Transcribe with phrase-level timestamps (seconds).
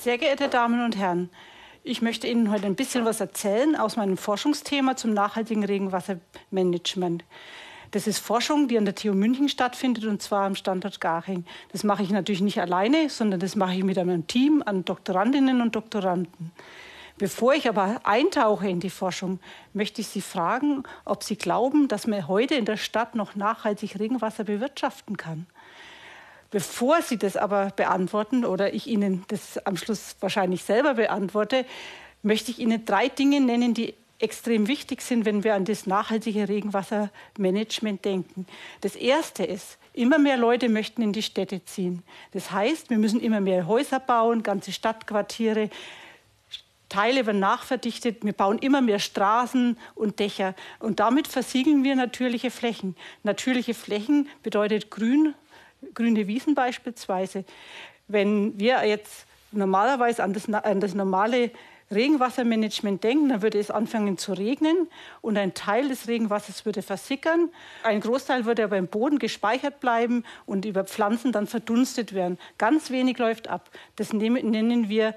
[0.00, 1.28] Sehr geehrte Damen und Herren,
[1.82, 7.22] ich möchte Ihnen heute ein bisschen was erzählen aus meinem Forschungsthema zum nachhaltigen Regenwassermanagement.
[7.90, 11.44] Das ist Forschung, die an der TU München stattfindet und zwar am Standort Garching.
[11.72, 15.60] Das mache ich natürlich nicht alleine, sondern das mache ich mit einem Team an Doktorandinnen
[15.60, 16.50] und Doktoranden.
[17.18, 19.38] Bevor ich aber eintauche in die Forschung,
[19.74, 23.98] möchte ich Sie fragen, ob Sie glauben, dass man heute in der Stadt noch nachhaltig
[23.98, 25.46] Regenwasser bewirtschaften kann.
[26.50, 31.64] Bevor Sie das aber beantworten oder ich Ihnen das am Schluss wahrscheinlich selber beantworte,
[32.22, 36.48] möchte ich Ihnen drei Dinge nennen, die extrem wichtig sind, wenn wir an das nachhaltige
[36.48, 38.46] Regenwassermanagement denken.
[38.82, 42.02] Das erste ist, immer mehr Leute möchten in die Städte ziehen.
[42.32, 45.70] Das heißt, wir müssen immer mehr Häuser bauen, ganze Stadtquartiere.
[46.88, 52.50] Teile werden nachverdichtet, wir bauen immer mehr Straßen und Dächer und damit versiegeln wir natürliche
[52.50, 52.96] Flächen.
[53.22, 55.34] Natürliche Flächen bedeutet Grün,
[55.94, 57.44] grüne Wiesen beispielsweise.
[58.08, 61.50] Wenn wir jetzt normalerweise an das, an das normale
[61.92, 64.88] Regenwassermanagement denken, dann würde es anfangen zu regnen
[65.22, 67.50] und ein Teil des Regenwassers würde versickern.
[67.82, 72.38] Ein Großteil würde aber im Boden gespeichert bleiben und über Pflanzen dann verdunstet werden.
[72.58, 73.70] Ganz wenig läuft ab.
[73.96, 75.16] Das nennen wir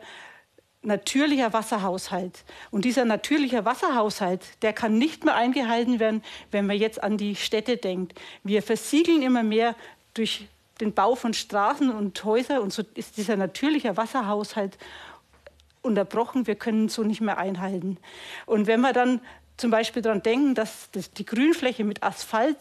[0.83, 2.43] natürlicher Wasserhaushalt.
[2.71, 7.35] Und dieser natürliche Wasserhaushalt, der kann nicht mehr eingehalten werden, wenn man jetzt an die
[7.35, 8.19] Städte denkt.
[8.43, 9.75] Wir versiegeln immer mehr
[10.13, 10.47] durch
[10.79, 14.77] den Bau von Straßen und Häusern und so ist dieser natürliche Wasserhaushalt
[15.81, 17.97] unterbrochen, wir können so nicht mehr einhalten.
[18.45, 19.21] Und wenn wir dann
[19.57, 22.57] zum Beispiel daran denken, dass die Grünfläche mit Asphalt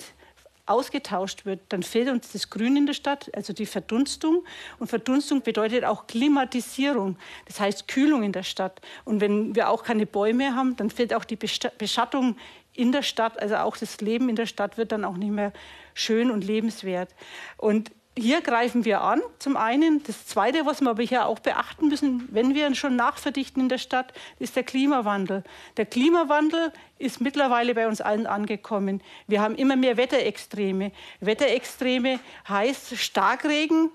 [0.66, 4.44] ausgetauscht wird, dann fehlt uns das Grün in der Stadt, also die Verdunstung.
[4.78, 7.16] Und Verdunstung bedeutet auch Klimatisierung,
[7.46, 8.80] das heißt Kühlung in der Stadt.
[9.04, 12.36] Und wenn wir auch keine Bäume haben, dann fehlt auch die Beschattung
[12.74, 15.52] in der Stadt, also auch das Leben in der Stadt wird dann auch nicht mehr
[15.94, 17.14] schön und lebenswert.
[17.56, 20.02] Und hier greifen wir an, zum einen.
[20.02, 23.78] Das Zweite, was wir aber hier auch beachten müssen, wenn wir schon nachverdichten in der
[23.78, 25.44] Stadt, ist der Klimawandel.
[25.78, 29.02] Der Klimawandel ist mittlerweile bei uns allen angekommen.
[29.28, 30.92] Wir haben immer mehr Wetterextreme.
[31.20, 33.90] Wetterextreme heißt Starkregen,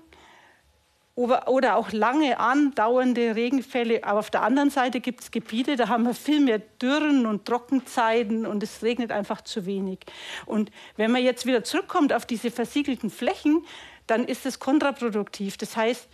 [1.18, 4.04] oder auch lange andauernde Regenfälle.
[4.04, 7.44] Aber auf der anderen Seite gibt es Gebiete, da haben wir viel mehr Dürren und
[7.44, 9.98] Trockenzeiten und es regnet einfach zu wenig.
[10.46, 13.64] Und wenn man jetzt wieder zurückkommt auf diese versiegelten Flächen,
[14.06, 15.56] dann ist es kontraproduktiv.
[15.56, 16.08] Das heißt,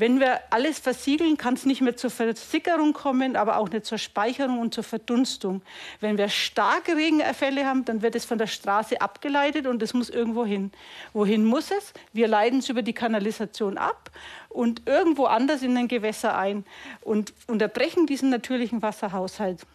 [0.00, 3.98] wenn wir alles versiegeln, kann es nicht mehr zur Versickerung kommen, aber auch nicht zur
[3.98, 5.62] Speicherung und zur Verdunstung.
[6.00, 10.10] Wenn wir starke Regenfälle haben, dann wird es von der Straße abgeleitet und es muss
[10.10, 10.72] irgendwo hin.
[11.12, 11.92] Wohin muss es?
[12.12, 14.10] Wir leiten es über die Kanalisation ab
[14.48, 16.64] und irgendwo anders in ein Gewässer ein
[17.02, 19.66] und unterbrechen diesen natürlichen Wasserhaushalt.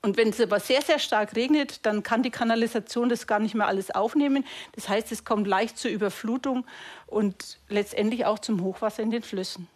[0.00, 3.54] Und wenn es aber sehr, sehr stark regnet, dann kann die Kanalisation das gar nicht
[3.54, 4.44] mehr alles aufnehmen.
[4.72, 6.64] Das heißt, es kommt leicht zur Überflutung
[7.06, 9.66] und letztendlich auch zum Hochwasser in den Flüssen.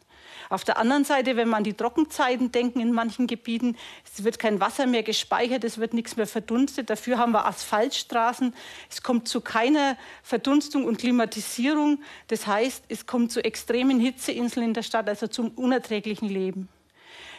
[0.48, 4.38] Auf der anderen Seite, wenn man an die Trockenzeiten denken in manchen Gebieten, es wird
[4.38, 6.90] kein Wasser mehr gespeichert, es wird nichts mehr verdunstet.
[6.90, 8.54] Dafür haben wir Asphaltstraßen.
[8.90, 12.02] Es kommt zu keiner Verdunstung und Klimatisierung.
[12.28, 16.68] Das heißt, es kommt zu extremen Hitzeinseln in der Stadt, also zum unerträglichen Leben.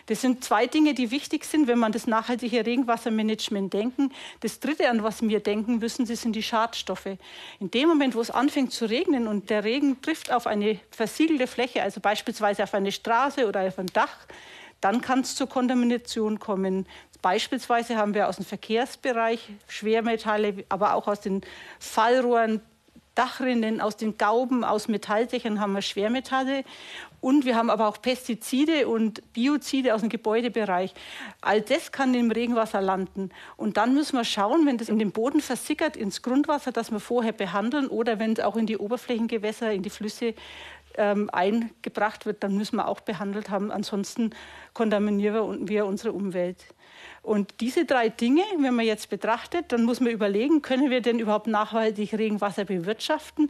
[0.07, 4.11] Das sind zwei Dinge, die wichtig sind, wenn man das nachhaltige Regenwassermanagement denken.
[4.41, 7.17] Das Dritte, an was wir denken müssen, das sind die Schadstoffe.
[7.59, 11.47] In dem Moment, wo es anfängt zu regnen und der Regen trifft auf eine versiegelte
[11.47, 14.27] Fläche, also beispielsweise auf eine Straße oder auf ein Dach,
[14.81, 16.85] dann kann es zur Kontamination kommen.
[17.21, 21.41] Beispielsweise haben wir aus dem Verkehrsbereich Schwermetalle, aber auch aus den
[21.79, 22.59] Fallrohren,
[23.15, 26.63] Dachrinnen, aus den Gauben, aus Metalldächern haben wir Schwermetalle.
[27.21, 30.93] Und wir haben aber auch Pestizide und Biozide aus dem Gebäudebereich.
[31.39, 33.29] All das kann im Regenwasser landen.
[33.55, 36.99] Und dann müssen wir schauen, wenn das in den Boden versickert, ins Grundwasser, dass wir
[36.99, 40.33] vorher behandeln oder wenn es auch in die Oberflächengewässer, in die Flüsse
[40.95, 43.71] ähm, eingebracht wird, dann müssen wir auch behandelt haben.
[43.71, 44.31] Ansonsten
[44.73, 46.65] kontaminieren wir unsere Umwelt.
[47.23, 51.19] Und diese drei Dinge, wenn man jetzt betrachtet, dann muss man überlegen, können wir denn
[51.19, 53.49] überhaupt nachhaltig Regenwasser bewirtschaften?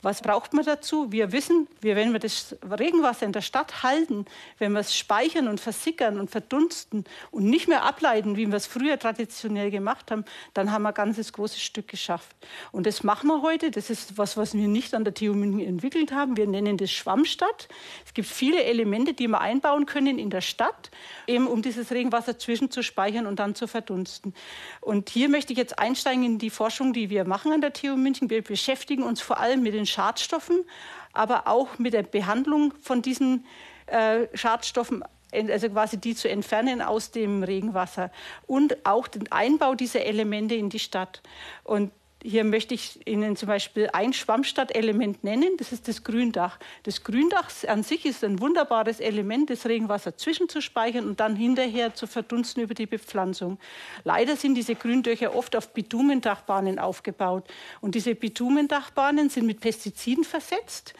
[0.00, 1.12] Was braucht man dazu?
[1.12, 4.24] Wir wissen, wir, wenn wir das Regenwasser in der Stadt halten,
[4.56, 8.66] wenn wir es speichern und versickern und verdunsten und nicht mehr ableiten, wie wir es
[8.66, 10.24] früher traditionell gemacht haben,
[10.54, 12.34] dann haben wir ein ganzes großes Stück geschafft.
[12.72, 13.70] Und das machen wir heute.
[13.70, 16.38] Das ist was, was wir nicht an der TU München entwickelt haben.
[16.38, 17.68] Wir nennen das Schwammstadt.
[18.06, 20.90] Es gibt viele Elemente, die wir einbauen können in der Stadt,
[21.26, 24.34] eben um dieses Regenwasser zwischenzuspeichern und dann zu verdunsten.
[24.80, 27.96] Und hier möchte ich jetzt einsteigen in die Forschung, die wir machen an der TU
[27.96, 28.30] München.
[28.30, 30.64] Wir beschäftigen uns vor allem mit den Schadstoffen,
[31.12, 33.44] aber auch mit der Behandlung von diesen
[33.86, 38.10] äh, Schadstoffen also quasi die zu entfernen aus dem Regenwasser
[38.48, 41.22] und auch den Einbau dieser Elemente in die Stadt.
[41.62, 41.92] Und
[42.22, 46.58] Hier möchte ich Ihnen zum Beispiel ein Schwammstadtelement nennen, das ist das Gründach.
[46.82, 52.06] Das Gründach an sich ist ein wunderbares Element, das Regenwasser zwischenzuspeichern und dann hinterher zu
[52.06, 53.58] verdunsten über die Bepflanzung.
[54.04, 57.48] Leider sind diese Gründöcher oft auf Bitumendachbahnen aufgebaut
[57.80, 60.92] und diese Bitumendachbahnen sind mit Pestiziden versetzt,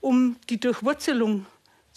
[0.00, 1.46] um die Durchwurzelung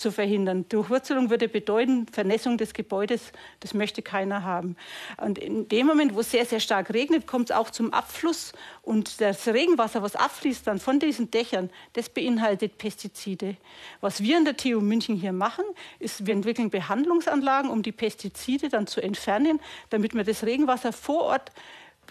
[0.01, 0.65] zu verhindern.
[0.67, 3.31] Durchwurzelung würde bedeuten Vernässung des Gebäudes.
[3.61, 4.75] Das möchte keiner haben.
[5.17, 8.51] Und in dem Moment, wo es sehr, sehr stark regnet, kommt es auch zum Abfluss.
[8.81, 13.55] Und das Regenwasser, was abfließt dann von diesen Dächern, das beinhaltet Pestizide.
[14.01, 15.63] Was wir an der TU München hier machen,
[15.99, 21.21] ist, wir entwickeln Behandlungsanlagen, um die Pestizide dann zu entfernen, damit wir das Regenwasser vor
[21.21, 21.51] Ort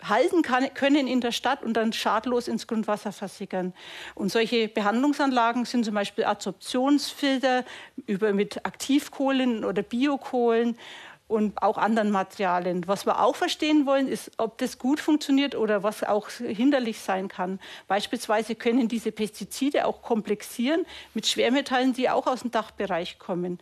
[0.03, 3.73] halten kann, können in der Stadt und dann schadlos ins Grundwasser versickern.
[4.15, 7.65] Und solche Behandlungsanlagen sind zum Beispiel Adsorptionsfilter
[8.07, 10.77] über, mit Aktivkohlen oder Biokohlen
[11.31, 12.89] und auch anderen Materialien.
[12.89, 17.29] Was wir auch verstehen wollen, ist, ob das gut funktioniert oder was auch hinderlich sein
[17.29, 17.61] kann.
[17.87, 20.85] Beispielsweise können diese Pestizide auch komplexieren
[21.15, 23.61] mit Schwermetallen, die auch aus dem Dachbereich kommen.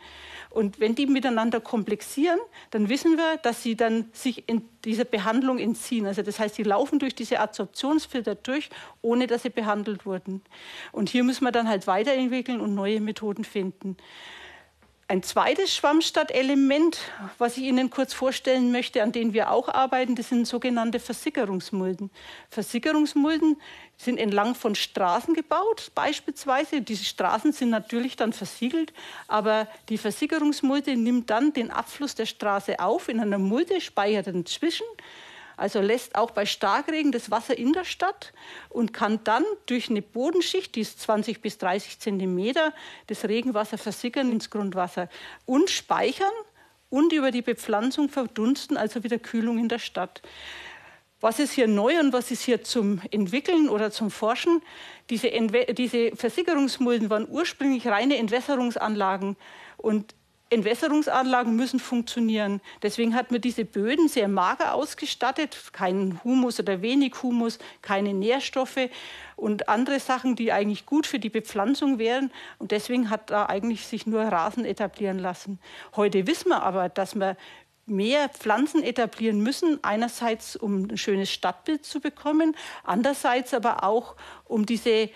[0.49, 2.39] Und wenn die miteinander komplexieren,
[2.71, 6.07] dann wissen wir, dass sie dann sich in dieser Behandlung entziehen.
[6.07, 8.71] Also das heißt, sie laufen durch diese Adsorptionsfilter durch,
[9.03, 10.41] ohne dass sie behandelt wurden.
[10.91, 13.99] Und hier müssen wir dann halt weiterentwickeln und neue Methoden finden.
[15.11, 16.99] Ein zweites Schwammstadtelement,
[17.39, 22.11] was ich Ihnen kurz vorstellen möchte, an denen wir auch arbeiten, das sind sogenannte Versickerungsmulden.
[22.51, 23.59] Versickerungsmulden
[23.97, 26.83] sind entlang von Straßen gebaut, beispielsweise.
[26.83, 28.93] Diese Straßen sind natürlich dann versiegelt,
[29.29, 34.85] aber die Versickerungsmulde nimmt dann den Abfluss der Straße auf in einer Mulde, speichert dazwischen
[35.59, 38.33] also lässt auch bei Starkregen das Wasser in der Stadt
[38.69, 42.73] und kann dann durch eine Bodenschicht, die ist 20 bis 30 Zentimeter,
[43.09, 45.09] das Regenwasser versickern ins Grundwasser
[45.47, 46.31] und speichern
[46.91, 50.23] und über die Bepflanzung verdunsten, also wieder Kühlung in der Stadt.
[51.21, 54.63] Was ist hier neu und was ist hier zum Entwickeln oder zum Forschen?
[55.11, 55.29] Diese,
[55.73, 59.37] diese Versickerungsmulden waren ursprünglich reine Entwässerungsanlagen
[59.77, 60.15] und
[60.51, 62.61] Entwässerungsanlagen müssen funktionieren.
[62.83, 68.89] Deswegen hat man diese Böden sehr mager ausgestattet, keinen Humus oder wenig Humus, keine Nährstoffe
[69.37, 72.33] und andere Sachen, die eigentlich gut für die Bepflanzung wären.
[72.59, 75.59] Und deswegen hat da eigentlich sich nur Rasen etablieren lassen.
[75.97, 77.37] Heute wissen wir aber, dass wir
[77.89, 79.83] mehr Pflanzen etablieren müssen.
[79.83, 85.11] Einerseits, um ein schönes Stadtbild zu bekommen, andererseits aber auch, um diese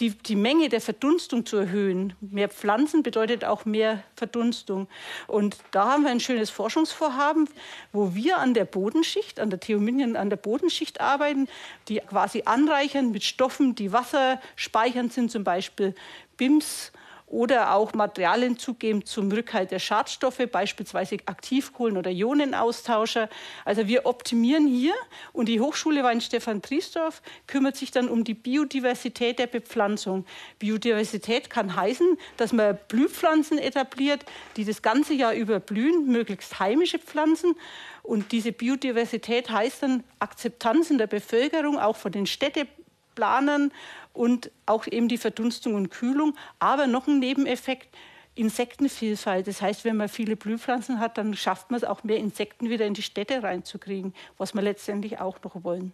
[0.00, 2.14] die, die Menge der Verdunstung zu erhöhen.
[2.20, 4.88] Mehr Pflanzen bedeutet auch mehr Verdunstung.
[5.26, 7.48] Und da haben wir ein schönes Forschungsvorhaben,
[7.92, 11.48] wo wir an der Bodenschicht, an der Theominien, an der Bodenschicht arbeiten,
[11.88, 15.94] die quasi anreichern mit Stoffen, die wasserspeichernd sind, zum Beispiel
[16.36, 16.92] BIMS
[17.30, 23.28] oder auch Materialien zugeben zum Rückhalt der Schadstoffe, beispielsweise Aktivkohlen oder Ionenaustauscher.
[23.64, 24.94] Also wir optimieren hier
[25.32, 30.24] und die Hochschule Weinstefan Triesdorf kümmert sich dann um die Biodiversität der Bepflanzung.
[30.58, 34.24] Biodiversität kann heißen, dass man Blühpflanzen etabliert,
[34.56, 37.54] die das ganze Jahr über blühen, möglichst heimische Pflanzen.
[38.02, 43.70] Und diese Biodiversität heißt dann Akzeptanz in der Bevölkerung, auch von den Städteplanern
[44.18, 46.34] und auch eben die Verdunstung und Kühlung.
[46.58, 47.88] Aber noch ein Nebeneffekt,
[48.34, 49.46] Insektenvielfalt.
[49.46, 52.84] Das heißt, wenn man viele Blühpflanzen hat, dann schafft man es auch mehr Insekten wieder
[52.84, 55.92] in die Städte reinzukriegen, was wir letztendlich auch noch wollen.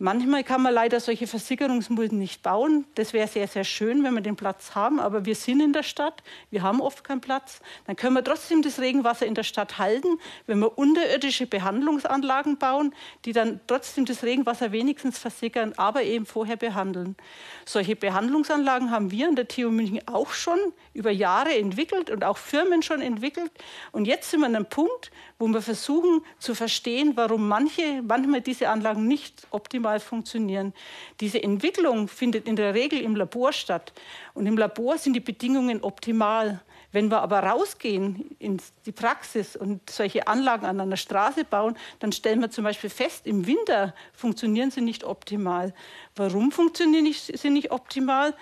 [0.00, 2.86] Manchmal kann man leider solche Versickerungsmulden nicht bauen.
[2.94, 5.00] Das wäre sehr, sehr schön, wenn wir den Platz haben.
[5.00, 6.22] Aber wir sind in der Stadt,
[6.52, 7.58] wir haben oft keinen Platz.
[7.84, 12.94] Dann können wir trotzdem das Regenwasser in der Stadt halten, wenn wir unterirdische Behandlungsanlagen bauen,
[13.24, 17.16] die dann trotzdem das Regenwasser wenigstens versickern, aber eben vorher behandeln.
[17.64, 20.60] Solche Behandlungsanlagen haben wir an der TU München auch schon
[20.94, 23.50] über Jahre entwickelt und auch Firmen schon entwickelt.
[23.90, 28.40] Und jetzt sind wir an einem Punkt, wo wir versuchen zu verstehen, warum manche, manchmal
[28.40, 30.74] diese Anlagen nicht optimal funktionieren.
[31.20, 33.92] Diese Entwicklung findet in der Regel im Labor statt.
[34.34, 36.60] Und im Labor sind die Bedingungen optimal.
[36.90, 42.12] Wenn wir aber rausgehen in die Praxis und solche Anlagen an einer Straße bauen, dann
[42.12, 45.74] stellen wir zum Beispiel fest, im Winter funktionieren sie nicht optimal.
[46.16, 48.34] Warum funktionieren sie nicht optimal?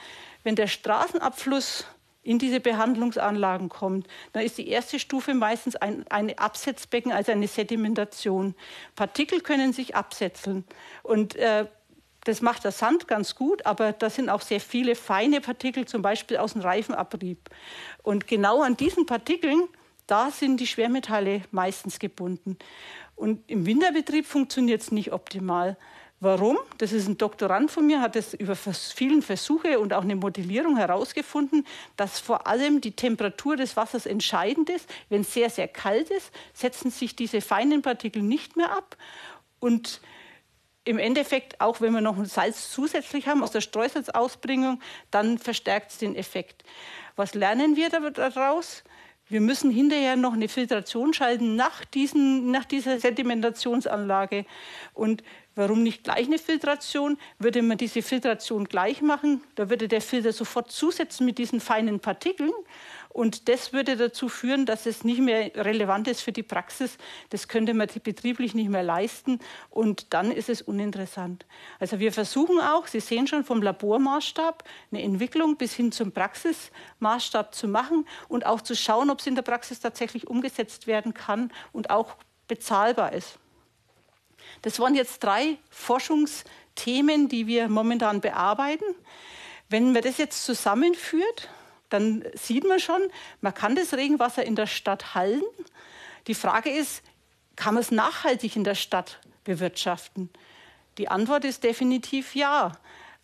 [0.44, 1.86] Wenn der Straßenabfluss
[2.26, 7.46] in diese Behandlungsanlagen kommt, dann ist die erste Stufe meistens ein eine Absetzbecken, also eine
[7.46, 8.54] Sedimentation.
[8.96, 10.64] Partikel können sich absetzen
[11.02, 11.66] und äh,
[12.24, 16.02] das macht der Sand ganz gut, aber da sind auch sehr viele feine Partikel, zum
[16.02, 17.38] Beispiel aus dem Reifenabrieb.
[18.02, 19.68] Und genau an diesen Partikeln,
[20.08, 22.58] da sind die Schwermetalle meistens gebunden.
[23.14, 25.76] Und im Winterbetrieb funktioniert es nicht optimal.
[26.20, 26.58] Warum?
[26.78, 30.78] Das ist ein Doktorand von mir, hat es über vielen Versuche und auch eine Modellierung
[30.78, 34.88] herausgefunden, dass vor allem die Temperatur des Wassers entscheidend ist.
[35.10, 38.96] Wenn es sehr, sehr kalt ist, setzen sich diese feinen Partikel nicht mehr ab.
[39.60, 40.00] Und
[40.84, 44.80] im Endeffekt, auch wenn wir noch ein Salz zusätzlich haben aus der Streusalzausbringung,
[45.10, 46.64] dann verstärkt es den Effekt.
[47.16, 48.84] Was lernen wir daraus?
[49.28, 54.46] Wir müssen hinterher noch eine Filtration schalten nach, diesen, nach dieser Sedimentationsanlage.
[54.94, 55.24] Und
[55.56, 57.18] warum nicht gleich eine Filtration?
[57.40, 61.98] Würde man diese Filtration gleich machen, da würde der Filter sofort zusetzen mit diesen feinen
[61.98, 62.52] Partikeln.
[63.08, 66.98] Und das würde dazu führen, dass es nicht mehr relevant ist für die Praxis.
[67.30, 69.38] Das könnte man betrieblich nicht mehr leisten.
[69.70, 71.46] Und dann ist es uninteressant.
[71.80, 77.54] Also wir versuchen auch, Sie sehen schon vom Labormaßstab, eine Entwicklung bis hin zum Praxismaßstab
[77.54, 81.50] zu machen und auch zu schauen, ob es in der Praxis tatsächlich umgesetzt werden kann
[81.72, 82.16] und auch
[82.48, 83.38] bezahlbar ist.
[84.62, 88.84] Das waren jetzt drei Forschungsthemen, die wir momentan bearbeiten.
[89.68, 91.48] Wenn man das jetzt zusammenführt,
[91.88, 93.00] dann sieht man schon,
[93.40, 95.44] man kann das Regenwasser in der Stadt halten.
[96.26, 97.02] Die Frage ist,
[97.54, 100.30] kann man es nachhaltig in der Stadt bewirtschaften?
[100.98, 102.72] Die Antwort ist definitiv ja.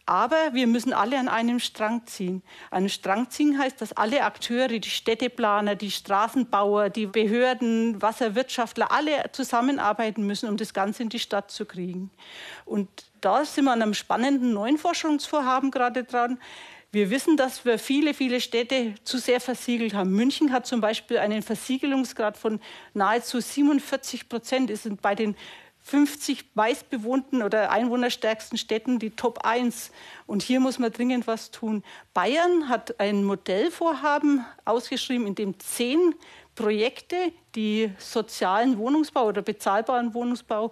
[0.05, 2.43] Aber wir müssen alle an einem Strang ziehen.
[2.71, 8.91] An einem Strang ziehen heißt, dass alle Akteure, die Städteplaner, die Straßenbauer, die Behörden, Wasserwirtschaftler,
[8.91, 12.11] alle zusammenarbeiten müssen, um das Ganze in die Stadt zu kriegen.
[12.65, 12.89] Und
[13.21, 16.39] da sind wir an einem spannenden neuen Forschungsvorhaben gerade dran.
[16.91, 20.11] Wir wissen, dass wir viele, viele Städte zu sehr versiegelt haben.
[20.11, 22.61] München hat zum Beispiel einen Versiegelungsgrad von
[22.93, 24.69] nahezu 47 Prozent.
[24.69, 25.35] Es sind bei den
[25.83, 29.91] 50 meistbewohnten oder einwohnerstärksten Städten die Top 1.
[30.27, 31.83] Und hier muss man dringend was tun.
[32.15, 36.15] Bayern hat ein Modellvorhaben ausgeschrieben, in dem zehn
[36.55, 37.17] Projekte,
[37.55, 40.71] die sozialen Wohnungsbau oder bezahlbaren Wohnungsbau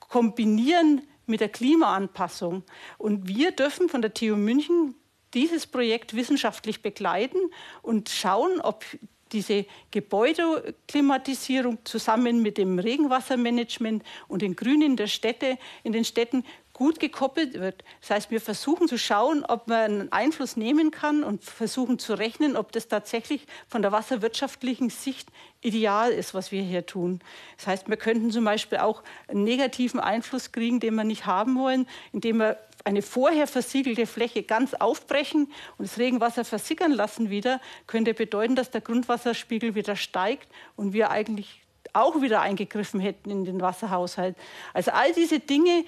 [0.00, 2.64] kombinieren mit der Klimaanpassung.
[2.98, 4.94] Und wir dürfen von der TU München
[5.34, 7.38] dieses Projekt wissenschaftlich begleiten
[7.82, 8.84] und schauen, ob
[9.32, 16.44] diese Gebäudeklimatisierung zusammen mit dem Regenwassermanagement und den Grünen der Städte in den Städten
[16.76, 17.82] gut gekoppelt wird.
[18.02, 22.12] Das heißt, wir versuchen zu schauen, ob man einen Einfluss nehmen kann und versuchen zu
[22.12, 25.30] rechnen, ob das tatsächlich von der wasserwirtschaftlichen Sicht
[25.62, 27.20] ideal ist, was wir hier tun.
[27.56, 31.58] Das heißt, wir könnten zum Beispiel auch einen negativen Einfluss kriegen, den wir nicht haben
[31.58, 37.58] wollen, indem wir eine vorher versiegelte Fläche ganz aufbrechen und das Regenwasser versickern lassen wieder,
[37.86, 41.62] könnte bedeuten, dass der Grundwasserspiegel wieder steigt und wir eigentlich
[41.94, 44.36] auch wieder eingegriffen hätten in den Wasserhaushalt.
[44.74, 45.86] Also all diese Dinge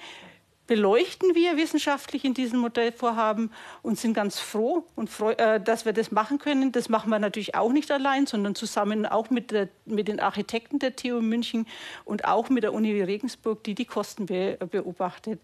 [0.69, 5.93] beleuchten wir wissenschaftlich in diesem Modellvorhaben und sind ganz froh, und freu, äh, dass wir
[5.93, 6.71] das machen können.
[6.71, 10.77] Das machen wir natürlich auch nicht allein, sondern zusammen auch mit, der, mit den Architekten
[10.77, 11.65] der TU München
[12.05, 15.41] und auch mit der Uni Regensburg, die die Kosten be, beobachtet.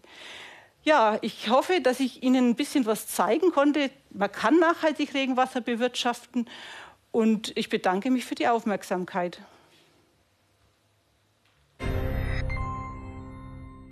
[0.84, 3.90] Ja, ich hoffe, dass ich Ihnen ein bisschen was zeigen konnte.
[4.10, 6.48] Man kann nachhaltig Regenwasser bewirtschaften
[7.10, 9.40] und ich bedanke mich für die Aufmerksamkeit.